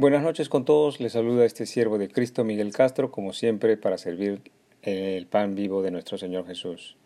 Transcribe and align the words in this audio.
Buenas 0.00 0.22
noches 0.22 0.48
con 0.48 0.64
todos, 0.64 0.98
les 0.98 1.12
saluda 1.12 1.44
este 1.44 1.66
siervo 1.66 1.98
de 1.98 2.08
Cristo 2.08 2.42
Miguel 2.42 2.72
Castro, 2.72 3.10
como 3.10 3.34
siempre, 3.34 3.76
para 3.76 3.98
servir 3.98 4.40
el 4.80 5.26
pan 5.26 5.54
vivo 5.54 5.82
de 5.82 5.90
nuestro 5.90 6.16
Señor 6.16 6.46
Jesús. 6.46 6.96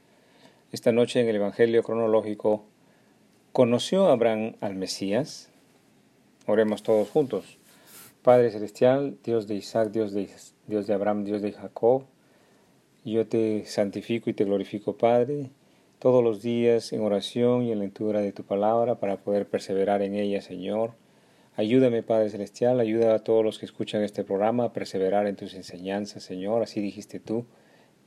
Esta 0.70 0.92
noche 0.92 1.20
en 1.20 1.26
el 1.26 1.34
Evangelio 1.34 1.82
cronológico, 1.82 2.62
¿conoció 3.50 4.06
Abraham 4.06 4.54
al 4.60 4.76
Mesías? 4.76 5.50
Oremos 6.46 6.84
todos 6.84 7.10
juntos. 7.10 7.58
Padre 8.22 8.52
Celestial, 8.52 9.18
Dios 9.24 9.48
de 9.48 9.56
Isaac, 9.56 9.90
Dios 9.90 10.12
de, 10.12 10.28
Dios 10.68 10.86
de 10.86 10.94
Abraham, 10.94 11.24
Dios 11.24 11.42
de 11.42 11.50
Jacob, 11.50 12.04
yo 13.04 13.26
te 13.26 13.66
santifico 13.66 14.30
y 14.30 14.34
te 14.34 14.44
glorifico, 14.44 14.96
Padre, 14.96 15.50
todos 15.98 16.22
los 16.22 16.42
días 16.42 16.92
en 16.92 17.00
oración 17.00 17.62
y 17.62 17.72
en 17.72 17.80
lectura 17.80 18.20
de 18.20 18.30
tu 18.30 18.44
palabra 18.44 19.00
para 19.00 19.16
poder 19.16 19.48
perseverar 19.48 20.00
en 20.00 20.14
ella, 20.14 20.40
Señor 20.40 20.92
Ayúdame, 21.56 22.02
Padre 22.02 22.30
Celestial, 22.30 22.80
ayuda 22.80 23.14
a 23.14 23.20
todos 23.20 23.44
los 23.44 23.60
que 23.60 23.66
escuchan 23.66 24.02
este 24.02 24.24
programa 24.24 24.64
a 24.64 24.72
perseverar 24.72 25.28
en 25.28 25.36
tus 25.36 25.54
enseñanzas, 25.54 26.24
Señor. 26.24 26.62
Así 26.64 26.80
dijiste 26.80 27.20
tú, 27.20 27.46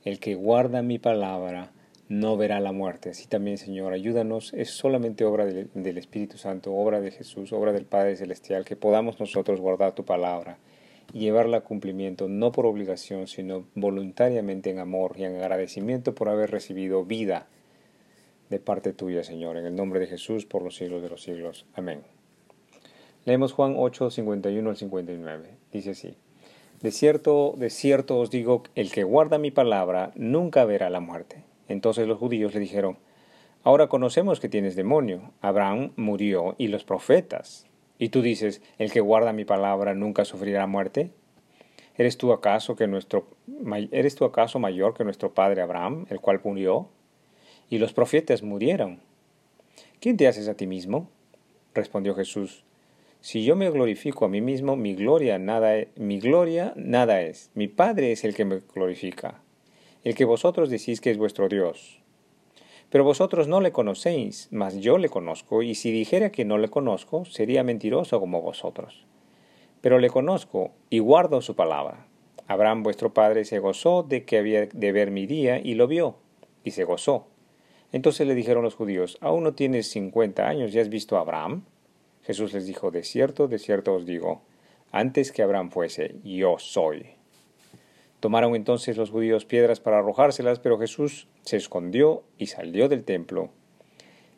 el 0.04 0.20
que 0.20 0.34
guarda 0.34 0.82
mi 0.82 0.98
palabra 0.98 1.72
no 2.10 2.36
verá 2.36 2.60
la 2.60 2.72
muerte. 2.72 3.08
Así 3.08 3.26
también, 3.26 3.56
Señor, 3.56 3.94
ayúdanos. 3.94 4.52
Es 4.52 4.68
solamente 4.68 5.24
obra 5.24 5.46
del, 5.46 5.70
del 5.72 5.96
Espíritu 5.96 6.36
Santo, 6.36 6.74
obra 6.74 7.00
de 7.00 7.10
Jesús, 7.10 7.54
obra 7.54 7.72
del 7.72 7.86
Padre 7.86 8.16
Celestial, 8.16 8.66
que 8.66 8.76
podamos 8.76 9.18
nosotros 9.18 9.62
guardar 9.62 9.94
tu 9.94 10.04
palabra 10.04 10.58
y 11.14 11.20
llevarla 11.20 11.56
a 11.56 11.62
cumplimiento, 11.62 12.28
no 12.28 12.52
por 12.52 12.66
obligación, 12.66 13.28
sino 13.28 13.64
voluntariamente 13.74 14.68
en 14.68 14.78
amor 14.78 15.14
y 15.16 15.24
en 15.24 15.36
agradecimiento 15.36 16.14
por 16.14 16.28
haber 16.28 16.50
recibido 16.50 17.06
vida 17.06 17.46
de 18.50 18.58
parte 18.58 18.92
tuya, 18.92 19.24
Señor. 19.24 19.56
En 19.56 19.64
el 19.64 19.74
nombre 19.74 20.00
de 20.00 20.06
Jesús, 20.06 20.44
por 20.44 20.60
los 20.60 20.76
siglos 20.76 21.00
de 21.00 21.08
los 21.08 21.22
siglos. 21.22 21.64
Amén. 21.74 22.17
Leemos 23.28 23.52
Juan 23.52 23.74
8, 23.76 24.08
51 24.08 24.70
al 24.70 24.76
59. 24.78 25.50
Dice 25.70 25.90
así. 25.90 26.16
De 26.80 26.90
cierto, 26.90 27.52
de 27.58 27.68
cierto 27.68 28.16
os 28.16 28.30
digo, 28.30 28.62
el 28.74 28.90
que 28.90 29.04
guarda 29.04 29.36
mi 29.36 29.50
palabra 29.50 30.12
nunca 30.14 30.64
verá 30.64 30.88
la 30.88 31.00
muerte. 31.00 31.44
Entonces 31.68 32.08
los 32.08 32.16
judíos 32.16 32.54
le 32.54 32.60
dijeron, 32.60 32.96
Ahora 33.64 33.88
conocemos 33.88 34.40
que 34.40 34.48
tienes 34.48 34.76
demonio. 34.76 35.32
Abraham 35.42 35.92
murió 35.96 36.54
y 36.56 36.68
los 36.68 36.84
profetas. 36.84 37.66
Y 37.98 38.08
tú 38.08 38.22
dices, 38.22 38.62
el 38.78 38.90
que 38.90 39.02
guarda 39.02 39.34
mi 39.34 39.44
palabra 39.44 39.92
nunca 39.92 40.24
sufrirá 40.24 40.66
muerte. 40.66 41.10
¿Eres 41.98 42.16
tú 42.16 42.32
acaso 42.32 42.76
que 42.76 42.86
nuestro 42.86 43.28
eres 43.90 44.14
tú 44.14 44.24
acaso 44.24 44.58
mayor 44.58 44.94
que 44.94 45.04
nuestro 45.04 45.34
padre 45.34 45.60
Abraham, 45.60 46.06
el 46.08 46.22
cual 46.22 46.40
murió? 46.42 46.88
Y 47.68 47.76
los 47.76 47.92
profetas 47.92 48.42
murieron. 48.42 49.00
¿Quién 50.00 50.16
te 50.16 50.26
haces 50.28 50.48
a 50.48 50.54
ti 50.54 50.66
mismo? 50.66 51.10
Respondió 51.74 52.14
Jesús, 52.14 52.64
si 53.20 53.44
yo 53.44 53.56
me 53.56 53.70
glorifico 53.70 54.24
a 54.24 54.28
mí 54.28 54.40
mismo, 54.40 54.76
mi 54.76 54.94
gloria 54.94 55.38
nada 55.38 55.76
es, 55.76 55.88
mi 55.96 56.20
gloria 56.20 56.72
nada 56.76 57.20
es. 57.20 57.50
Mi 57.54 57.66
Padre 57.66 58.12
es 58.12 58.24
el 58.24 58.34
que 58.34 58.44
me 58.44 58.60
glorifica, 58.60 59.42
el 60.04 60.14
que 60.14 60.24
vosotros 60.24 60.70
decís 60.70 61.00
que 61.00 61.10
es 61.10 61.18
vuestro 61.18 61.48
Dios. 61.48 62.00
Pero 62.90 63.04
vosotros 63.04 63.48
no 63.48 63.60
le 63.60 63.72
conocéis, 63.72 64.48
mas 64.50 64.76
yo 64.76 64.98
le 64.98 65.08
conozco, 65.08 65.62
y 65.62 65.74
si 65.74 65.90
dijera 65.90 66.30
que 66.30 66.44
no 66.44 66.56
le 66.58 66.68
conozco, 66.68 67.24
sería 67.24 67.64
mentiroso 67.64 68.18
como 68.20 68.40
vosotros. 68.40 69.04
Pero 69.80 69.98
le 69.98 70.08
conozco 70.08 70.70
y 70.88 71.00
guardo 71.00 71.42
su 71.42 71.54
palabra. 71.54 72.06
Abraham 72.46 72.82
vuestro 72.82 73.12
padre 73.12 73.44
se 73.44 73.58
gozó 73.58 74.04
de 74.04 74.24
que 74.24 74.38
había 74.38 74.66
de 74.66 74.92
ver 74.92 75.10
mi 75.10 75.26
día, 75.26 75.58
y 75.58 75.74
lo 75.74 75.86
vio, 75.86 76.16
y 76.64 76.70
se 76.70 76.84
gozó. 76.84 77.26
Entonces 77.92 78.26
le 78.26 78.34
dijeron 78.34 78.62
los 78.62 78.74
judíos, 78.74 79.18
¿aún 79.20 79.42
no 79.44 79.54
tienes 79.54 79.90
cincuenta 79.90 80.48
años 80.48 80.74
y 80.74 80.78
has 80.78 80.88
visto 80.88 81.16
a 81.16 81.20
Abraham? 81.20 81.64
Jesús 82.28 82.52
les 82.52 82.66
dijo, 82.66 82.90
de 82.90 83.04
cierto, 83.04 83.48
de 83.48 83.58
cierto 83.58 83.94
os 83.94 84.04
digo, 84.04 84.42
antes 84.92 85.32
que 85.32 85.42
Abraham 85.42 85.70
fuese, 85.70 86.16
yo 86.22 86.58
soy. 86.58 87.06
Tomaron 88.20 88.54
entonces 88.54 88.98
los 88.98 89.08
judíos 89.08 89.46
piedras 89.46 89.80
para 89.80 90.00
arrojárselas, 90.00 90.60
pero 90.60 90.78
Jesús 90.78 91.26
se 91.40 91.56
escondió 91.56 92.24
y 92.36 92.48
salió 92.48 92.90
del 92.90 93.04
templo, 93.04 93.48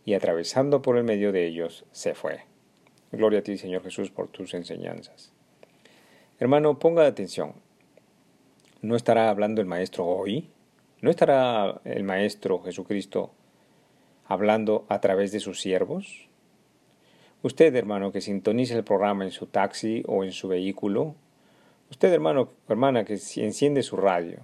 y 0.04 0.14
atravesando 0.14 0.82
por 0.82 0.98
el 0.98 1.02
medio 1.02 1.32
de 1.32 1.48
ellos, 1.48 1.84
se 1.90 2.14
fue. 2.14 2.42
Gloria 3.10 3.40
a 3.40 3.42
ti, 3.42 3.58
Señor 3.58 3.82
Jesús, 3.82 4.12
por 4.12 4.28
tus 4.28 4.54
enseñanzas. 4.54 5.32
Hermano, 6.38 6.78
ponga 6.78 7.04
atención. 7.08 7.54
¿No 8.82 8.94
estará 8.94 9.30
hablando 9.30 9.60
el 9.60 9.66
Maestro 9.66 10.06
hoy? 10.06 10.48
¿No 11.00 11.10
estará 11.10 11.80
el 11.82 12.04
Maestro 12.04 12.60
Jesucristo 12.60 13.32
hablando 14.26 14.86
a 14.88 15.00
través 15.00 15.32
de 15.32 15.40
sus 15.40 15.60
siervos? 15.60 16.29
Usted, 17.42 17.74
hermano, 17.74 18.12
que 18.12 18.20
sintoniza 18.20 18.74
el 18.76 18.84
programa 18.84 19.24
en 19.24 19.30
su 19.30 19.46
taxi 19.46 20.02
o 20.06 20.24
en 20.24 20.32
su 20.32 20.48
vehículo, 20.48 21.14
usted, 21.90 22.12
hermano, 22.12 22.50
hermana, 22.68 23.04
que 23.04 23.14
enciende 23.14 23.82
su 23.82 23.96
radio 23.96 24.40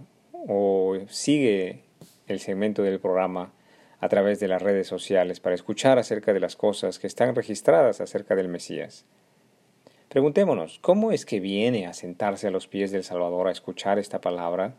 o 0.49 0.97
sigue 1.09 1.83
el 2.27 2.41
segmento 2.41 2.83
del 2.83 2.99
programa 2.99 3.53
a 4.01 4.09
través 4.09 4.41
de 4.41 4.49
las 4.49 4.63
redes 4.63 4.87
sociales 4.87 5.41
para 5.41 5.55
escuchar 5.55 5.99
acerca 5.99 6.33
de 6.33 6.41
las 6.41 6.57
cosas 6.57 6.99
que 6.99 7.07
están 7.07 7.35
registradas 7.35 8.01
acerca 8.01 8.35
del 8.35 8.49
Mesías. 8.49 9.05
Preguntémonos, 10.09 10.79
¿cómo 10.79 11.13
es 11.13 11.27
que 11.27 11.41
viene 11.41 11.87
a 11.87 11.93
sentarse 11.93 12.47
a 12.47 12.51
los 12.51 12.69
pies 12.69 12.93
del 12.93 13.05
Salvador 13.05 13.49
a 13.49 13.53
escuchar 13.53 13.99
esta 13.99 14.21
palabra? 14.21 14.75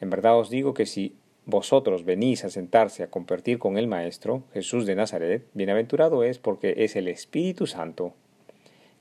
En 0.00 0.10
verdad 0.10 0.38
os 0.38 0.48
digo 0.48 0.74
que 0.74 0.86
si 0.86 1.16
vosotros 1.46 2.04
venís 2.04 2.44
a 2.44 2.50
sentarse 2.50 3.04
a 3.04 3.10
compartir 3.10 3.58
con 3.58 3.78
el 3.78 3.86
Maestro, 3.86 4.42
Jesús 4.52 4.84
de 4.84 4.96
Nazaret, 4.96 5.46
bienaventurado 5.54 6.24
es 6.24 6.38
porque 6.38 6.74
es 6.78 6.96
el 6.96 7.06
Espíritu 7.06 7.68
Santo, 7.68 8.14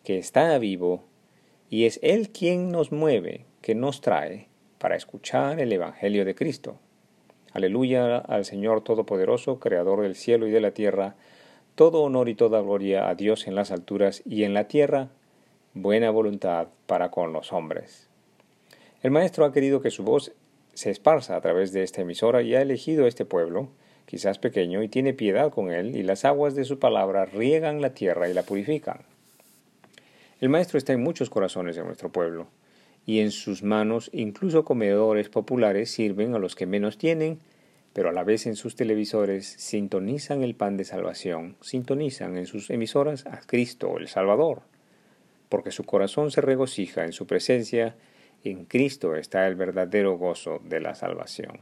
que 0.03 0.19
está 0.19 0.57
vivo, 0.59 1.03
y 1.71 1.85
es 1.85 1.99
Él 2.03 2.29
quien 2.29 2.71
nos 2.71 2.91
mueve, 2.91 3.45
que 3.61 3.73
nos 3.73 3.99
trae, 3.99 4.47
para 4.77 4.95
escuchar 4.95 5.59
el 5.59 5.73
Evangelio 5.73 6.23
de 6.23 6.35
Cristo. 6.35 6.77
Aleluya 7.51 8.17
al 8.17 8.45
Señor 8.45 8.81
Todopoderoso, 8.81 9.59
Creador 9.59 10.01
del 10.01 10.15
cielo 10.15 10.47
y 10.47 10.51
de 10.51 10.61
la 10.61 10.71
tierra, 10.71 11.15
todo 11.73 12.03
honor 12.03 12.29
y 12.29 12.35
toda 12.35 12.61
gloria 12.61 13.09
a 13.09 13.15
Dios 13.15 13.47
en 13.47 13.55
las 13.55 13.71
alturas 13.71 14.21
y 14.23 14.43
en 14.43 14.53
la 14.53 14.67
tierra, 14.67 15.09
buena 15.73 16.11
voluntad 16.11 16.67
para 16.85 17.09
con 17.09 17.33
los 17.33 17.51
hombres. 17.51 18.07
El 19.01 19.09
Maestro 19.09 19.45
ha 19.45 19.51
querido 19.51 19.81
que 19.81 19.89
su 19.89 20.03
voz 20.03 20.31
se 20.75 20.91
esparza 20.91 21.35
a 21.35 21.41
través 21.41 21.71
de 21.71 21.83
esta 21.83 22.01
emisora 22.01 22.43
y 22.43 22.53
ha 22.53 22.61
elegido 22.61 23.07
este 23.07 23.25
pueblo, 23.25 23.69
quizás 24.05 24.37
pequeño, 24.37 24.83
y 24.83 24.89
tiene 24.89 25.13
piedad 25.13 25.51
con 25.51 25.71
él, 25.71 25.95
y 25.95 26.03
las 26.03 26.25
aguas 26.25 26.53
de 26.53 26.65
su 26.65 26.77
palabra 26.77 27.25
riegan 27.25 27.81
la 27.81 27.93
tierra 27.93 28.29
y 28.29 28.33
la 28.33 28.43
purifican. 28.43 28.99
El 30.41 30.49
Maestro 30.49 30.77
está 30.77 30.93
en 30.93 31.01
muchos 31.01 31.29
corazones 31.29 31.77
de 31.77 31.83
nuestro 31.83 32.11
pueblo, 32.11 32.47
y 33.05 33.21
en 33.21 33.31
sus 33.31 33.63
manos 33.63 34.09
incluso 34.13 34.65
comedores 34.65 35.29
populares 35.29 35.89
sirven 35.91 36.35
a 36.35 36.39
los 36.39 36.55
que 36.55 36.65
menos 36.65 36.97
tienen, 36.97 37.39
pero 37.93 38.09
a 38.09 38.11
la 38.11 38.25
vez 38.25 38.45
en 38.45 38.57
sus 38.57 38.75
televisores 38.75 39.47
sintonizan 39.47 40.43
el 40.43 40.55
pan 40.55 40.75
de 40.75 40.83
salvación, 40.83 41.55
sintonizan 41.61 42.37
en 42.37 42.47
sus 42.47 42.69
emisoras 42.69 43.25
a 43.25 43.39
Cristo 43.39 43.97
el 43.97 44.09
Salvador, 44.09 44.63
porque 45.47 45.71
su 45.71 45.85
corazón 45.85 46.31
se 46.31 46.41
regocija 46.41 47.05
en 47.05 47.13
su 47.13 47.25
presencia 47.27 47.95
en 48.49 48.65
Cristo 48.65 49.15
está 49.15 49.47
el 49.47 49.55
verdadero 49.55 50.17
gozo 50.17 50.61
de 50.63 50.79
la 50.79 50.95
salvación. 50.95 51.59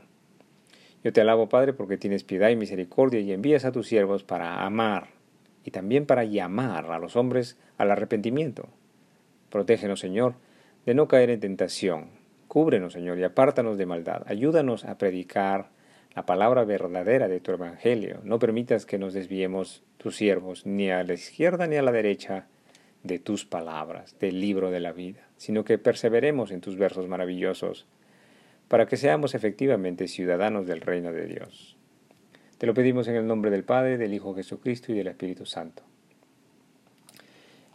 Yo 1.04 1.12
te 1.12 1.22
alabo, 1.22 1.50
Padre, 1.50 1.74
porque 1.74 1.98
tienes 1.98 2.24
piedad 2.24 2.50
y 2.50 2.56
misericordia 2.56 3.20
y 3.20 3.34
envías 3.34 3.66
a 3.66 3.72
tus 3.72 3.88
siervos 3.88 4.24
para 4.24 4.66
amar 4.66 5.10
y 5.66 5.72
también 5.72 6.06
para 6.06 6.24
llamar 6.24 6.86
a 6.92 7.00
los 7.00 7.16
hombres 7.16 7.58
al 7.78 7.92
arrepentimiento. 7.92 8.70
Protégenos, 9.50 10.00
Señor, 10.00 10.36
de 10.86 10.94
no 10.94 11.08
caer 11.08 11.30
en 11.30 11.40
tentación. 11.40 12.08
Cúbrenos, 12.48 12.94
Señor, 12.94 13.20
y 13.20 13.24
apártanos 13.24 13.78
de 13.78 13.86
maldad. 13.86 14.24
Ayúdanos 14.28 14.86
a 14.86 14.98
predicar 14.98 15.70
la 16.16 16.26
palabra 16.26 16.64
verdadera 16.64 17.28
de 17.28 17.40
tu 17.40 17.52
Evangelio. 17.52 18.20
No 18.24 18.40
permitas 18.40 18.86
que 18.86 18.98
nos 18.98 19.14
desviemos 19.14 19.84
tus 19.98 20.16
siervos, 20.16 20.66
ni 20.66 20.92
a 20.92 21.04
la 21.04 21.14
izquierda 21.14 21.68
ni 21.68 21.76
a 21.76 21.82
la 21.82 21.92
derecha, 21.92 22.48
de 23.04 23.20
tus 23.20 23.46
palabras, 23.46 24.16
del 24.20 24.40
libro 24.40 24.72
de 24.72 24.80
la 24.80 24.94
vida, 24.94 25.28
sino 25.38 25.64
que 25.64 25.78
perseveremos 25.78 26.52
en 26.52 26.62
tus 26.62 26.78
versos 26.78 27.08
maravillosos, 27.08 27.86
para 28.68 28.88
que 28.88 28.98
seamos 28.98 29.36
efectivamente 29.36 30.08
ciudadanos 30.08 30.66
del 30.66 30.82
reino 30.82 31.12
de 31.12 31.28
Dios. 31.28 31.78
Te 32.58 32.66
lo 32.66 32.74
pedimos 32.74 33.08
en 33.08 33.16
el 33.16 33.28
nombre 33.28 33.52
del 33.52 33.64
Padre, 33.64 33.98
del 33.98 34.14
Hijo 34.14 34.34
Jesucristo 34.34 34.92
y 34.92 34.96
del 34.96 35.08
Espíritu 35.08 35.46
Santo. 35.46 35.84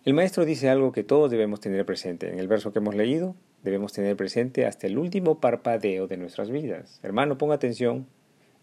El 0.04 0.14
Maestro 0.14 0.46
dice 0.46 0.70
algo 0.70 0.92
que 0.92 1.04
todos 1.04 1.30
debemos 1.30 1.60
tener 1.60 1.84
presente. 1.84 2.30
En 2.30 2.38
el 2.38 2.48
verso 2.48 2.72
que 2.72 2.78
hemos 2.78 2.94
leído, 2.94 3.36
debemos 3.62 3.92
tener 3.92 4.16
presente 4.16 4.64
hasta 4.64 4.86
el 4.86 4.96
último 4.96 5.40
parpadeo 5.40 6.06
de 6.06 6.16
nuestras 6.16 6.50
vidas. 6.50 7.00
Hermano, 7.02 7.36
ponga 7.36 7.56
atención, 7.56 8.06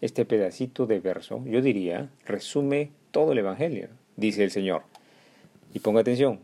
este 0.00 0.24
pedacito 0.24 0.86
de 0.86 0.98
verso, 1.00 1.42
yo 1.46 1.62
diría, 1.62 2.10
resume 2.24 2.90
todo 3.12 3.32
el 3.32 3.38
Evangelio, 3.38 3.88
dice 4.16 4.42
el 4.42 4.50
Señor. 4.50 4.82
Y 5.72 5.78
ponga 5.78 6.00
atención, 6.00 6.40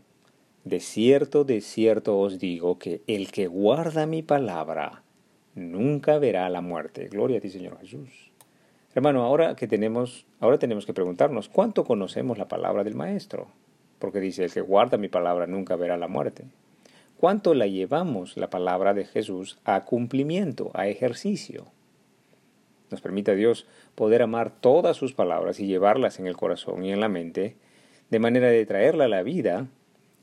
de 0.63 0.79
cierto, 0.79 1.43
de 1.43 1.61
cierto 1.61 2.17
os 2.19 2.39
digo 2.39 2.79
que 2.79 3.01
el 3.07 3.31
que 3.31 3.47
guarda 3.47 4.05
mi 4.05 4.21
palabra 4.23 5.03
nunca 5.55 6.17
verá 6.19 6.49
la 6.49 6.61
muerte. 6.61 7.07
Gloria 7.09 7.37
a 7.37 7.41
ti, 7.41 7.49
Señor 7.49 7.79
Jesús. 7.79 8.31
Hermano, 8.95 9.23
ahora 9.23 9.55
que 9.55 9.67
tenemos, 9.67 10.25
ahora 10.39 10.59
tenemos 10.59 10.85
que 10.85 10.93
preguntarnos, 10.93 11.49
¿cuánto 11.49 11.83
conocemos 11.83 12.37
la 12.37 12.47
palabra 12.47 12.83
del 12.83 12.95
Maestro? 12.95 13.47
porque 14.03 14.19
dice, 14.19 14.43
el 14.43 14.51
que 14.51 14.59
guarda 14.59 14.97
mi 14.97 15.07
palabra 15.07 15.47
nunca 15.47 15.77
verá 15.77 15.95
la 15.95 16.09
muerte. 16.09 16.43
¿Cuánto 17.15 17.53
la 17.53 17.67
llevamos, 17.67 18.35
la 18.35 18.49
palabra 18.49 18.93
de 18.93 19.05
Jesús, 19.05 19.59
a 19.63 19.85
cumplimiento, 19.85 20.71
a 20.73 20.89
ejercicio? 20.89 21.67
Nos 22.91 22.99
permite 22.99 23.33
Dios 23.33 23.65
poder 23.95 24.21
amar 24.21 24.51
todas 24.59 24.97
sus 24.97 25.13
palabras 25.13 25.61
y 25.61 25.67
llevarlas 25.67 26.19
en 26.19 26.27
el 26.27 26.35
corazón 26.35 26.83
y 26.83 26.91
en 26.91 26.99
la 26.99 27.07
mente, 27.07 27.55
de 28.09 28.19
manera 28.19 28.49
de 28.49 28.65
traerla 28.65 29.05
a 29.05 29.07
la 29.07 29.23
vida, 29.23 29.67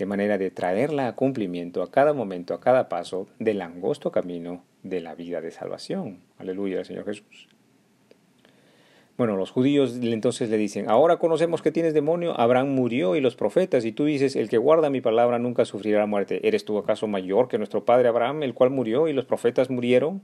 de 0.01 0.07
manera 0.07 0.39
de 0.39 0.51
traerla 0.51 1.09
a 1.09 1.15
cumplimiento 1.15 1.83
a 1.83 1.91
cada 1.91 2.15
momento, 2.15 2.55
a 2.55 2.61
cada 2.61 2.89
paso 2.89 3.29
del 3.39 3.61
angosto 3.61 4.11
camino 4.11 4.65
de 4.83 5.03
la 5.03 5.15
vida 5.15 5.43
de 5.43 5.51
salvación. 5.51 6.21
Aleluya, 6.39 6.87
Señor 6.87 7.05
Jesús. 7.05 7.49
Bueno, 9.19 9.37
los 9.37 9.51
judíos 9.51 9.99
entonces 10.01 10.49
le 10.49 10.57
dicen, 10.57 10.89
ahora 10.89 11.19
conocemos 11.19 11.61
que 11.61 11.71
tienes 11.71 11.93
demonio, 11.93 12.33
Abraham 12.41 12.71
murió 12.71 13.15
y 13.15 13.21
los 13.21 13.37
profetas, 13.37 13.85
y 13.85 13.93
tú 13.93 14.07
dices, 14.07 14.37
el 14.37 14.49
que 14.49 14.57
guarda 14.57 14.89
mi 14.89 15.03
palabra 15.03 15.39
nunca 15.39 15.67
sufrirá 15.67 16.07
muerte. 16.07 16.49
¿Eres 16.49 16.65
tú 16.65 16.79
acaso 16.79 17.07
mayor 17.07 17.49
que 17.49 17.59
nuestro 17.59 17.85
padre 17.85 18.09
Abraham, 18.09 18.43
el 18.43 18.55
cual 18.55 18.71
murió 18.71 19.07
y 19.07 19.13
los 19.13 19.27
profetas 19.27 19.69
murieron? 19.69 20.23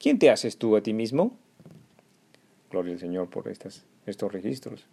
¿Quién 0.00 0.18
te 0.18 0.30
haces 0.30 0.56
tú 0.56 0.74
a 0.74 0.80
ti 0.80 0.94
mismo? 0.94 1.36
Gloria 2.70 2.94
al 2.94 2.98
Señor 2.98 3.28
por 3.28 3.48
estas, 3.48 3.84
estos 4.06 4.32
registros. 4.32 4.86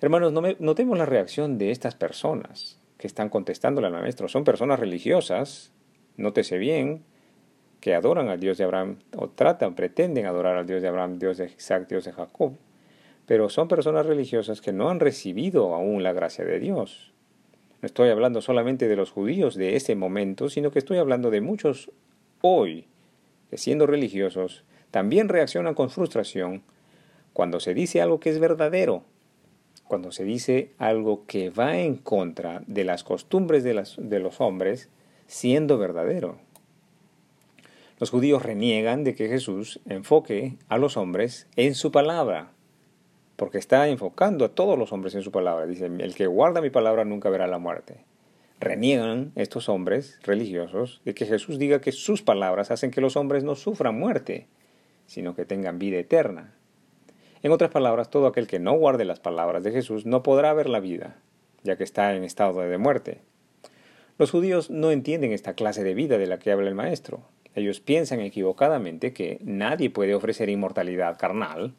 Hermanos, 0.00 0.32
notemos 0.60 0.96
la 0.96 1.06
reacción 1.06 1.58
de 1.58 1.72
estas 1.72 1.96
personas 1.96 2.78
que 3.04 3.08
están 3.08 3.28
contestándole 3.28 3.88
al 3.88 3.92
maestro. 3.92 4.28
Son 4.28 4.44
personas 4.44 4.80
religiosas, 4.80 5.74
nótese 6.16 6.56
bien, 6.56 7.04
que 7.80 7.94
adoran 7.94 8.30
al 8.30 8.40
Dios 8.40 8.56
de 8.56 8.64
Abraham, 8.64 8.96
o 9.14 9.28
tratan, 9.28 9.74
pretenden 9.74 10.24
adorar 10.24 10.56
al 10.56 10.66
Dios 10.66 10.80
de 10.80 10.88
Abraham, 10.88 11.18
Dios 11.18 11.36
de 11.36 11.52
Isaac, 11.54 11.86
Dios 11.86 12.04
de 12.04 12.12
Jacob 12.12 12.54
pero 13.26 13.48
son 13.48 13.68
personas 13.68 14.06
religiosas 14.06 14.60
que 14.60 14.72
no 14.72 14.90
han 14.90 15.00
recibido 15.00 15.74
aún 15.74 16.02
la 16.02 16.12
gracia 16.12 16.44
de 16.44 16.58
Dios. 16.58 17.12
No 17.80 17.86
estoy 17.86 18.10
hablando 18.10 18.40
solamente 18.40 18.88
de 18.88 18.96
los 18.96 19.10
judíos 19.10 19.54
de 19.54 19.76
ese 19.76 19.94
momento, 19.94 20.48
sino 20.48 20.70
que 20.70 20.78
estoy 20.78 20.98
hablando 20.98 21.30
de 21.30 21.40
muchos 21.40 21.90
hoy 22.40 22.86
que 23.50 23.58
siendo 23.58 23.86
religiosos 23.86 24.64
también 24.90 25.28
reaccionan 25.28 25.74
con 25.74 25.90
frustración 25.90 26.62
cuando 27.32 27.60
se 27.60 27.74
dice 27.74 28.00
algo 28.00 28.20
que 28.20 28.30
es 28.30 28.38
verdadero, 28.38 29.04
cuando 29.94 30.10
se 30.10 30.24
dice 30.24 30.72
algo 30.78 31.24
que 31.24 31.50
va 31.50 31.78
en 31.78 31.94
contra 31.94 32.64
de 32.66 32.82
las 32.82 33.04
costumbres 33.04 33.62
de, 33.62 34.18
los 34.18 34.40
hombres, 34.40 34.88
siendo 35.28 35.78
verdadero. 35.78 36.36
Los 38.00 38.10
judíos 38.10 38.42
reniegan 38.42 39.04
de 39.04 39.14
que 39.14 39.28
Jesús 39.28 39.78
enfoque 39.88 40.56
a 40.68 40.78
los 40.78 40.96
hombres 40.96 41.46
en 41.54 41.76
su 41.76 41.92
palabra, 41.92 42.50
porque 43.36 43.58
está 43.58 43.86
enfocando 43.86 44.44
a 44.44 44.48
todos 44.48 44.76
los 44.76 44.92
hombres 44.92 45.14
en 45.14 45.22
su 45.22 45.30
palabra. 45.30 45.64
Dice, 45.64 45.86
el 45.86 46.16
que 46.16 46.26
guarda 46.26 46.60
mi 46.60 46.70
palabra 46.70 47.04
nunca 47.04 47.30
verá 47.30 47.46
la 47.46 47.58
muerte. 47.58 47.98
Reniegan 48.58 49.30
estos 49.36 49.68
hombres 49.68 50.18
religiosos 50.24 51.02
de 51.04 51.14
que 51.14 51.24
Jesús 51.24 51.56
diga 51.56 51.80
que 51.80 51.92
sus 51.92 52.20
palabras 52.20 52.72
hacen 52.72 52.90
que 52.90 53.00
los 53.00 53.16
hombres 53.16 53.44
no 53.44 53.54
sufran 53.54 53.96
muerte, 53.96 54.48
sino 55.06 55.36
que 55.36 55.44
tengan 55.44 55.78
vida 55.78 55.98
eterna. 55.98 56.52
En 57.44 57.52
otras 57.52 57.70
palabras, 57.70 58.08
todo 58.08 58.26
aquel 58.26 58.46
que 58.46 58.58
no 58.58 58.72
guarde 58.72 59.04
las 59.04 59.20
palabras 59.20 59.62
de 59.62 59.70
Jesús 59.70 60.06
no 60.06 60.22
podrá 60.22 60.54
ver 60.54 60.66
la 60.66 60.80
vida, 60.80 61.18
ya 61.62 61.76
que 61.76 61.84
está 61.84 62.16
en 62.16 62.24
estado 62.24 62.58
de 62.62 62.78
muerte. 62.78 63.18
Los 64.16 64.30
judíos 64.30 64.70
no 64.70 64.90
entienden 64.90 65.30
esta 65.30 65.52
clase 65.52 65.84
de 65.84 65.92
vida 65.92 66.16
de 66.16 66.26
la 66.26 66.38
que 66.38 66.52
habla 66.52 66.70
el 66.70 66.74
Maestro. 66.74 67.20
Ellos 67.54 67.80
piensan 67.80 68.20
equivocadamente 68.20 69.12
que 69.12 69.40
nadie 69.42 69.90
puede 69.90 70.14
ofrecer 70.14 70.48
inmortalidad 70.48 71.18
carnal, 71.18 71.74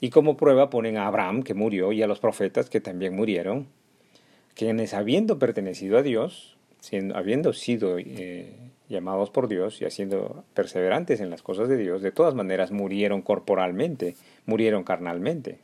y 0.00 0.10
como 0.10 0.36
prueba 0.36 0.70
ponen 0.70 0.96
a 0.96 1.08
Abraham, 1.08 1.42
que 1.42 1.54
murió, 1.54 1.90
y 1.90 2.04
a 2.04 2.06
los 2.06 2.20
profetas, 2.20 2.70
que 2.70 2.80
también 2.80 3.16
murieron, 3.16 3.66
quienes 4.54 4.94
habiendo 4.94 5.40
pertenecido 5.40 5.98
a 5.98 6.02
Dios, 6.02 6.56
siendo, 6.78 7.16
habiendo 7.16 7.52
sido 7.52 7.98
eh, 7.98 8.67
llamados 8.88 9.30
por 9.30 9.48
Dios 9.48 9.80
y 9.80 9.84
haciendo 9.84 10.44
perseverantes 10.54 11.20
en 11.20 11.30
las 11.30 11.42
cosas 11.42 11.68
de 11.68 11.76
Dios, 11.76 12.02
de 12.02 12.12
todas 12.12 12.34
maneras 12.34 12.70
murieron 12.70 13.22
corporalmente, 13.22 14.16
murieron 14.46 14.84
carnalmente. 14.84 15.60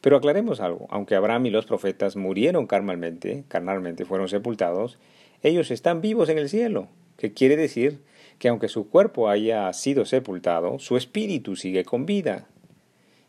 Pero 0.00 0.16
aclaremos 0.16 0.60
algo, 0.60 0.86
aunque 0.90 1.14
Abraham 1.14 1.46
y 1.46 1.50
los 1.50 1.66
profetas 1.66 2.16
murieron 2.16 2.66
carnalmente, 2.66 3.44
carnalmente 3.48 4.04
fueron 4.04 4.28
sepultados, 4.28 4.98
ellos 5.42 5.70
están 5.70 6.00
vivos 6.00 6.28
en 6.28 6.38
el 6.38 6.48
cielo, 6.48 6.88
que 7.16 7.32
quiere 7.32 7.56
decir 7.56 8.00
que 8.38 8.48
aunque 8.48 8.68
su 8.68 8.88
cuerpo 8.88 9.28
haya 9.28 9.72
sido 9.72 10.04
sepultado, 10.04 10.78
su 10.78 10.96
espíritu 10.96 11.56
sigue 11.56 11.84
con 11.84 12.06
vida, 12.06 12.48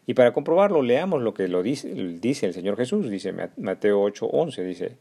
y 0.07 0.13
para 0.13 0.33
comprobarlo, 0.33 0.81
leamos 0.81 1.21
lo 1.21 1.33
que 1.33 1.47
lo 1.47 1.63
dice, 1.63 1.89
dice 2.19 2.45
el 2.45 2.53
Señor 2.53 2.77
Jesús, 2.77 3.09
dice 3.09 3.33
Mateo 3.57 4.01
8, 4.01 4.27
11, 4.27 4.63
dice, 4.63 4.97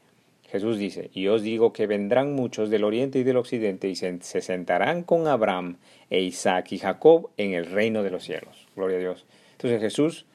Jesús 0.55 0.79
dice, 0.79 1.11
y 1.13 1.27
os 1.27 1.43
digo 1.43 1.73
que 1.73 1.89
vendrán 1.89 2.33
muchos 2.33 2.71
del 2.71 2.85
oriente 2.85 3.19
y 3.19 3.25
del 3.25 3.39
occidente 3.39 3.89
y 3.89 3.97
se, 3.97 4.21
sentarán 4.21 5.03
con 5.03 5.27
Abraham 5.27 5.79
e 6.11 6.21
Isaac 6.21 6.71
y 6.71 6.79
Jacob 6.79 7.31
en 7.37 7.55
el 7.55 7.67
reino 7.67 8.05
de 8.05 8.13
los 8.13 8.23
cielos. 8.23 8.69
Gloria 8.77 8.99
a 8.99 9.01
Dios. 9.01 9.27
Entonces 9.51 9.81
Jesús, 9.81 10.27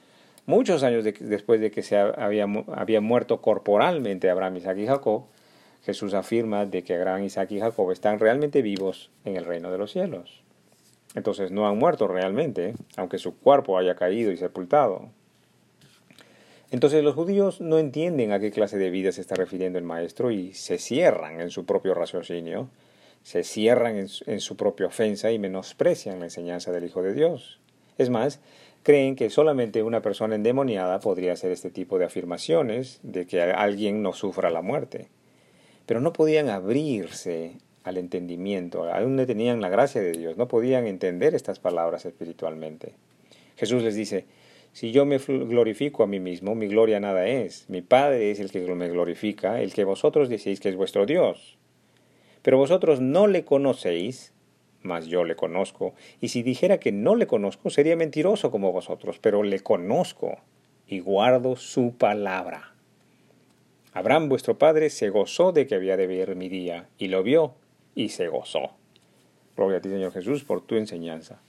muchos 0.45 0.83
años 0.83 1.05
después 1.05 1.61
de 1.61 1.71
que 1.71 1.83
se 1.83 1.97
había, 1.97 2.47
había 2.75 2.99
muerto 2.99 3.39
corporalmente 3.39 4.29
Abraham, 4.29 4.57
Isaac 4.57 4.77
y 4.79 4.87
Jacob, 4.87 5.23
Jesús 5.85 6.13
afirma 6.13 6.65
de 6.65 6.83
que 6.83 6.95
Abraham, 6.95 7.23
Isaac 7.23 7.51
y 7.51 7.61
Jacob 7.61 7.89
están 7.91 8.19
realmente 8.19 8.61
vivos 8.61 9.11
en 9.23 9.37
el 9.37 9.45
reino 9.45 9.71
de 9.71 9.77
los 9.77 9.93
cielos. 9.93 10.43
Entonces 11.15 11.49
no 11.49 11.65
han 11.65 11.77
muerto 11.77 12.09
realmente, 12.09 12.73
aunque 12.97 13.19
su 13.19 13.37
cuerpo 13.37 13.77
haya 13.77 13.95
caído 13.95 14.33
y 14.33 14.35
sepultado. 14.35 15.11
Entonces 16.71 17.03
los 17.03 17.15
judíos 17.15 17.61
no 17.61 17.79
entienden 17.79 18.31
a 18.31 18.39
qué 18.39 18.51
clase 18.51 18.77
de 18.77 18.91
vida 18.91 19.11
se 19.11 19.21
está 19.21 19.35
refiriendo 19.35 19.79
el 19.79 19.85
maestro 19.85 20.29
y 20.29 20.53
se 20.53 20.77
cierran 20.77 21.41
en 21.41 21.49
su 21.49 21.65
propio 21.65 21.95
raciocinio, 21.95 22.69
se 23.23 23.43
cierran 23.43 23.97
en, 23.97 24.39
su 24.39 24.55
propia 24.55 24.87
ofensa 24.87 25.31
y 25.31 25.39
menosprecian 25.39 26.19
la 26.19 26.25
enseñanza 26.25 26.71
del 26.71 26.85
Hijo 26.85 27.01
de 27.01 27.13
Dios. 27.13 27.59
Es 27.97 28.09
más, 28.09 28.39
creen 28.83 29.15
que 29.15 29.29
solamente 29.29 29.81
una 29.81 30.01
persona 30.01 30.35
endemoniada 30.35 30.99
podría 30.99 31.33
hacer 31.33 31.51
este 31.51 31.71
tipo 31.71 31.97
de 31.97 32.05
afirmaciones 32.05 32.99
de 33.01 33.25
que 33.25 33.41
alguien 33.41 34.03
no 34.03 34.13
sufra 34.13 34.51
la 34.51 34.61
muerte. 34.61 35.07
Pero 35.87 36.01
no 36.01 36.13
podían 36.13 36.49
abrirse 36.49 37.53
al 37.83 37.97
entendimiento, 37.97 38.83
aún 38.93 39.15
no 39.15 39.25
tenían 39.25 39.59
la 39.59 39.69
gracia 39.69 40.01
de 40.01 40.11
Dios, 40.11 40.37
no 40.37 40.47
podían 40.47 40.85
entender 40.85 41.33
estas 41.33 41.59
palabras 41.59 42.05
espiritualmente. 42.05 42.93
Jesús 43.57 43.81
les 43.83 43.95
dice, 43.95 44.25
si 44.79 44.93
yo 44.93 45.05
me 45.05 45.17
glorifico 45.17 46.03
a 46.03 46.07
mí 46.07 46.21
mismo, 46.21 46.55
mi 46.55 46.69
gloria 46.69 47.01
nada 47.01 47.27
es, 47.27 47.69
mi 47.69 47.81
Padre 47.81 48.31
es 48.31 48.39
el 48.39 48.49
que 48.49 48.61
me 48.61 48.87
glorifica, 48.87 49.61
el 49.61 49.73
que 49.73 49.83
vosotros 49.83 50.29
decís 50.29 50.61
que 50.61 50.69
es 50.69 50.77
vuestro 50.77 51.05
Dios. 51.05 51.57
Pero 52.43 52.57
vosotros 52.57 53.01
no 53.01 53.27
le 53.27 53.43
conocéis, 53.43 54.31
mas 54.81 55.07
yo 55.07 55.25
le 55.25 55.35
conozco, 55.35 55.95
y 56.21 56.29
si 56.29 56.43
dijera 56.43 56.79
que 56.79 56.93
no 56.93 57.17
le 57.17 57.27
conozco, 57.27 57.69
sería 57.69 57.97
mentiroso 57.97 58.51
como 58.51 58.71
vosotros, 58.71 59.19
pero 59.19 59.43
le 59.43 59.59
conozco 59.59 60.37
y 60.87 61.01
guardo 61.01 61.57
su 61.57 61.97
palabra. 61.97 62.73
Abraham 63.91 64.29
vuestro 64.29 64.57
padre 64.57 64.89
se 64.89 65.09
gozó 65.09 65.51
de 65.51 65.67
que 65.67 65.75
había 65.75 65.97
de 65.97 66.07
ver 66.07 66.37
mi 66.37 66.47
día, 66.47 66.87
y 66.97 67.09
lo 67.09 67.21
vio, 67.21 67.55
y 67.95 68.07
se 68.07 68.29
gozó. 68.29 68.77
Gloria 69.57 69.79
a 69.79 69.81
ti, 69.81 69.89
Señor 69.89 70.13
Jesús, 70.13 70.45
por 70.45 70.61
tu 70.61 70.75
enseñanza. 70.75 71.41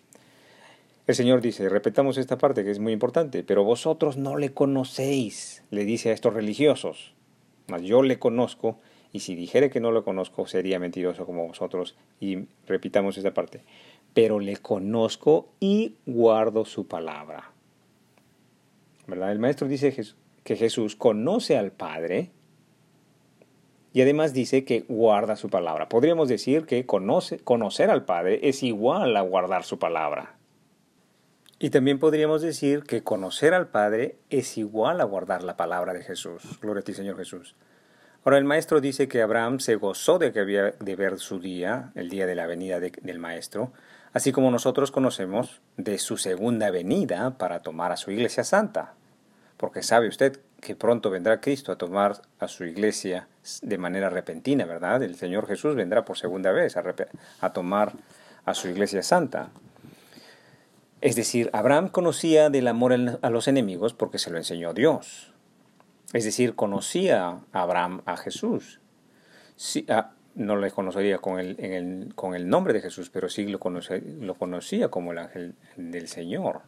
El 1.11 1.17
Señor 1.17 1.41
dice, 1.41 1.69
repetamos 1.69 2.19
esta 2.19 2.39
parte 2.39 2.63
que 2.63 2.71
es 2.71 2.79
muy 2.79 2.93
importante, 2.93 3.43
pero 3.43 3.65
vosotros 3.65 4.17
no 4.17 4.37
le 4.37 4.53
conocéis, 4.53 5.65
le 5.73 5.85
dice 5.85 6.11
a 6.11 6.13
estos 6.13 6.35
religiosos, 6.35 7.15
mas 7.67 7.83
yo 7.83 8.05
le 8.05 8.21
conozco, 8.21 8.79
y 9.13 9.19
si 9.19 9.35
dijere 9.35 9.71
que 9.71 9.81
no 9.81 9.91
lo 9.91 10.05
conozco, 10.05 10.47
sería 10.47 10.79
mentiroso 10.79 11.27
como 11.27 11.49
vosotros. 11.49 11.97
Y 12.21 12.45
repitamos 12.69 13.19
esta 13.19 13.35
parte, 13.35 13.63
pero 14.15 14.39
le 14.39 14.59
conozco 14.59 15.49
y 15.59 15.97
guardo 16.07 16.65
su 16.65 16.87
palabra. 16.87 17.51
¿Verdad? 19.09 19.33
El 19.33 19.41
maestro 19.41 19.67
dice 19.67 19.93
que 20.45 20.55
Jesús 20.55 20.95
conoce 20.95 21.57
al 21.57 21.73
Padre, 21.73 22.31
y 23.93 24.03
además 24.03 24.33
dice 24.33 24.65
que 24.65 24.85
guarda 24.87 25.35
su 25.35 25.51
palabra. 25.51 25.89
Podríamos 25.89 26.29
decir 26.29 26.67
que 26.67 26.87
conoce, 26.87 27.41
conocer 27.41 27.91
al 27.91 28.05
Padre 28.05 28.39
es 28.45 28.63
igual 28.63 29.17
a 29.17 29.23
guardar 29.23 29.65
su 29.65 29.81
palabra. 29.81 30.37
Y 31.63 31.69
también 31.69 31.99
podríamos 31.99 32.41
decir 32.41 32.85
que 32.85 33.03
conocer 33.03 33.53
al 33.53 33.69
Padre 33.69 34.17
es 34.31 34.57
igual 34.57 34.99
a 35.03 35.05
guardar 35.05 35.43
la 35.43 35.59
palabra 35.59 35.93
de 35.93 36.03
Jesús. 36.03 36.43
Gloria 36.63 36.81
a 36.81 36.85
ti, 36.85 36.95
Señor 36.95 37.19
Jesús. 37.19 37.55
Ahora 38.25 38.39
el 38.39 38.45
Maestro 38.45 38.81
dice 38.81 39.09
que 39.09 39.21
Abraham 39.21 39.61
se 39.61 39.77
gozó 39.77 40.19
de 40.19 40.33
que 40.33 40.41
había 40.41 40.71
de 40.71 40.97
ver 40.97 41.19
su 41.19 41.39
día, 41.39 41.93
el 41.95 42.09
día 42.09 42.25
de 42.25 42.35
la 42.35 42.47
venida 42.47 42.81
del 42.81 43.19
Maestro, 43.19 43.73
así 44.15 44.33
como 44.33 44.51
nosotros 44.51 44.91
conocemos 44.91 45.61
de 45.77 45.99
su 45.99 46.17
segunda 46.17 46.71
venida 46.71 47.37
para 47.37 47.61
tomar 47.61 47.93
a 47.93 47.99
su 47.99 48.11
iglesia 48.11 48.43
santa. 48.43 48.95
Porque 49.59 49.83
sabe 49.83 50.09
usted 50.09 50.41
que 50.63 50.75
pronto 50.75 51.11
vendrá 51.11 51.43
Cristo 51.43 51.73
a 51.73 51.77
tomar 51.77 52.23
a 52.39 52.49
su 52.49 52.65
iglesia 52.65 53.29
de 53.61 53.77
manera 53.77 54.09
repentina, 54.09 54.65
¿verdad? 54.65 55.03
El 55.03 55.15
Señor 55.15 55.47
Jesús 55.47 55.75
vendrá 55.75 56.07
por 56.07 56.17
segunda 56.17 56.53
vez 56.53 56.79
a, 56.79 57.53
tomar 57.53 57.93
a 58.47 58.55
su 58.55 58.69
iglesia 58.69 59.03
santa. 59.03 59.51
Es 61.01 61.17
decir, 61.17 61.49
Abraham 61.55 61.89
conocía 61.89 62.51
del 62.51 62.69
amor 62.69 62.95
a 63.23 63.31
los 63.31 63.49
enemigos 63.49 63.95
porque 63.95 64.19
se 64.19 64.31
lo 64.31 64.37
enseñó 64.37 64.75
Dios. 64.75 65.33
Es 66.13 66.25
decir, 66.25 66.55
conocía 66.55 67.29
a 67.29 67.63
Abraham 67.63 68.03
a 68.05 68.17
Jesús. 68.17 68.81
Ah, 69.89 70.13
no 70.35 70.57
le 70.57 70.71
conocería 70.71 71.19
con 71.19 71.39
el, 71.41 72.49
nombre 72.49 72.73
de 72.75 72.81
Jesús, 72.81 73.11
pero 73.11 73.29
sí 73.29 73.47
lo, 73.47 73.61
lo 74.21 74.35
conocía 74.35 74.89
como 74.89 75.13
el 75.13 75.19
ángel 75.19 75.55
del 75.77 76.09
Señor. 76.09 76.63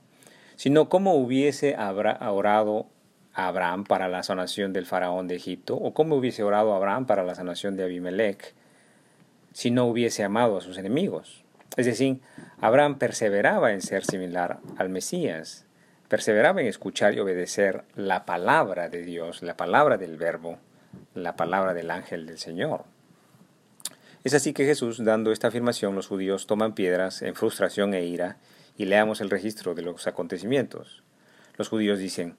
Sino 0.57 0.89
cómo 0.89 1.15
hubiese 1.15 1.77
orado 1.77 2.87
Abraham 3.35 3.85
para 3.85 4.09
la 4.09 4.23
sanación 4.23 4.73
del 4.73 4.87
faraón 4.87 5.29
de 5.29 5.37
Egipto, 5.37 5.77
o 5.77 5.93
cómo 5.95 6.17
hubiese 6.17 6.43
orado 6.43 6.75
Abraham 6.75 7.07
para 7.07 7.23
la 7.25 7.35
sanación 7.35 7.77
de 7.77 7.85
Abimelech, 7.85 8.55
si 9.53 9.71
no 9.71 9.87
hubiese 9.87 10.25
amado 10.25 10.57
a 10.57 10.61
sus 10.61 10.79
enemigos. 10.79 11.42
Es 11.77 11.87
decir, 11.87 12.21
Abraham 12.61 12.99
perseveraba 12.99 13.73
en 13.73 13.81
ser 13.81 14.05
similar 14.05 14.59
al 14.77 14.91
Mesías, 14.91 15.65
perseveraba 16.09 16.61
en 16.61 16.67
escuchar 16.67 17.15
y 17.15 17.21
obedecer 17.21 17.85
la 17.97 18.27
palabra 18.27 18.91
de 18.91 19.03
Dios, 19.03 19.43
la 19.43 19.57
palabra 19.57 19.97
del 19.97 20.19
Verbo, 20.19 20.59
la 21.15 21.35
palabra 21.35 21.73
del 21.73 21.91
ángel 21.91 22.27
del 22.27 22.39
Señor. 22.39 22.85
Es 24.23 24.35
así 24.35 24.53
que 24.53 24.67
Jesús, 24.67 25.03
dando 25.03 25.33
esta 25.33 25.49
afirmación, 25.49 25.95
los 25.95 26.09
judíos 26.09 26.47
toman 26.47 26.75
piedras 26.75 27.23
en 27.23 27.35
frustración 27.35 27.95
e 27.95 28.05
ira, 28.05 28.37
y 28.77 28.85
leamos 28.85 29.21
el 29.21 29.31
registro 29.31 29.75
de 29.75 29.83
los 29.83 30.07
acontecimientos. 30.07 31.03
Los 31.57 31.69
judíos 31.69 31.99
dicen, 31.99 32.37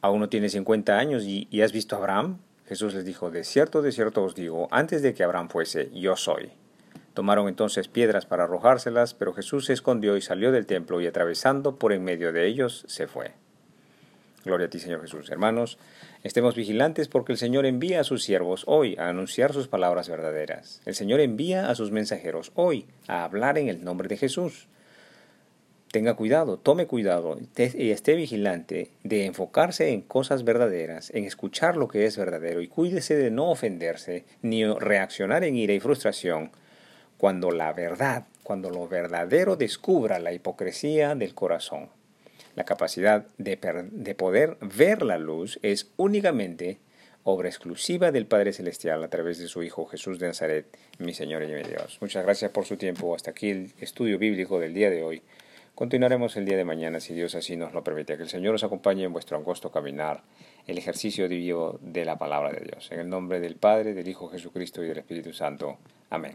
¿aún 0.00 0.20
no 0.20 0.28
tienes 0.28 0.52
50 0.52 0.98
años 0.98 1.24
y, 1.24 1.46
y 1.50 1.62
has 1.62 1.72
visto 1.72 1.94
a 1.94 1.98
Abraham? 1.98 2.38
Jesús 2.66 2.94
les 2.94 3.04
dijo, 3.04 3.30
de 3.30 3.44
cierto, 3.44 3.82
de 3.82 3.92
cierto 3.92 4.24
os 4.24 4.34
digo, 4.34 4.68
antes 4.70 5.02
de 5.02 5.14
que 5.14 5.22
Abraham 5.22 5.48
fuese, 5.48 5.90
yo 5.92 6.16
soy. 6.16 6.52
Tomaron 7.14 7.48
entonces 7.48 7.88
piedras 7.88 8.26
para 8.26 8.44
arrojárselas, 8.44 9.14
pero 9.14 9.32
Jesús 9.32 9.66
se 9.66 9.72
escondió 9.72 10.16
y 10.16 10.20
salió 10.20 10.52
del 10.52 10.66
templo 10.66 11.00
y 11.00 11.06
atravesando 11.06 11.76
por 11.76 11.92
en 11.92 12.04
medio 12.04 12.32
de 12.32 12.46
ellos 12.46 12.84
se 12.88 13.06
fue. 13.06 13.32
Gloria 14.44 14.66
a 14.66 14.70
ti, 14.70 14.78
Señor 14.78 15.00
Jesús. 15.00 15.30
Hermanos, 15.30 15.78
estemos 16.22 16.54
vigilantes 16.54 17.08
porque 17.08 17.32
el 17.32 17.38
Señor 17.38 17.64
envía 17.64 18.00
a 18.00 18.04
sus 18.04 18.22
siervos 18.22 18.64
hoy 18.66 18.96
a 18.98 19.08
anunciar 19.08 19.54
sus 19.54 19.68
palabras 19.68 20.08
verdaderas. 20.08 20.82
El 20.84 20.94
Señor 20.94 21.20
envía 21.20 21.70
a 21.70 21.74
sus 21.74 21.90
mensajeros 21.90 22.52
hoy 22.54 22.86
a 23.08 23.24
hablar 23.24 23.56
en 23.56 23.68
el 23.68 23.84
nombre 23.84 24.08
de 24.08 24.18
Jesús 24.18 24.68
tenga 25.94 26.14
cuidado, 26.14 26.56
tome 26.56 26.88
cuidado 26.88 27.38
y 27.56 27.90
esté 27.90 28.16
vigilante 28.16 28.90
de 29.04 29.26
enfocarse 29.26 29.92
en 29.92 30.00
cosas 30.00 30.42
verdaderas, 30.42 31.12
en 31.14 31.22
escuchar 31.22 31.76
lo 31.76 31.86
que 31.86 32.04
es 32.04 32.16
verdadero 32.16 32.60
y 32.62 32.66
cuídese 32.66 33.14
de 33.14 33.30
no 33.30 33.48
ofenderse 33.48 34.24
ni 34.42 34.64
reaccionar 34.64 35.44
en 35.44 35.54
ira 35.54 35.72
y 35.72 35.78
frustración 35.78 36.50
cuando 37.24 37.52
la 37.52 37.72
verdad, 37.72 38.26
cuando 38.42 38.68
lo 38.68 38.86
verdadero 38.86 39.56
descubra 39.56 40.18
la 40.18 40.34
hipocresía 40.34 41.14
del 41.14 41.32
corazón. 41.32 41.88
La 42.54 42.64
capacidad 42.64 43.24
de, 43.38 43.58
de 43.92 44.14
poder 44.14 44.58
ver 44.60 45.00
la 45.00 45.16
luz 45.16 45.58
es 45.62 45.90
únicamente 45.96 46.80
obra 47.22 47.48
exclusiva 47.48 48.12
del 48.12 48.26
Padre 48.26 48.52
Celestial 48.52 49.02
a 49.02 49.08
través 49.08 49.38
de 49.38 49.48
su 49.48 49.62
Hijo 49.62 49.86
Jesús 49.86 50.18
de 50.18 50.26
Nazaret, 50.26 50.66
mi 50.98 51.14
Señor 51.14 51.44
y 51.44 51.46
mi 51.46 51.62
Dios. 51.62 51.96
Muchas 52.02 52.24
gracias 52.24 52.50
por 52.50 52.66
su 52.66 52.76
tiempo. 52.76 53.14
Hasta 53.14 53.30
aquí 53.30 53.48
el 53.48 53.72
estudio 53.80 54.18
bíblico 54.18 54.58
del 54.58 54.74
día 54.74 54.90
de 54.90 55.02
hoy. 55.02 55.22
Continuaremos 55.74 56.36
el 56.36 56.44
día 56.44 56.58
de 56.58 56.66
mañana 56.66 57.00
si 57.00 57.14
Dios 57.14 57.34
así 57.34 57.56
nos 57.56 57.72
lo 57.72 57.82
permite. 57.82 58.18
Que 58.18 58.24
el 58.24 58.28
Señor 58.28 58.54
os 58.56 58.64
acompañe 58.64 59.02
en 59.04 59.14
vuestro 59.14 59.38
angosto 59.38 59.72
caminar, 59.72 60.24
el 60.66 60.76
ejercicio 60.76 61.26
vivo 61.26 61.78
de 61.80 62.04
la 62.04 62.18
palabra 62.18 62.52
de 62.52 62.66
Dios. 62.66 62.92
En 62.92 63.00
el 63.00 63.08
nombre 63.08 63.40
del 63.40 63.56
Padre, 63.56 63.94
del 63.94 64.08
Hijo 64.08 64.28
Jesucristo 64.28 64.84
y 64.84 64.88
del 64.88 64.98
Espíritu 64.98 65.32
Santo. 65.32 65.78
Amén. 66.10 66.34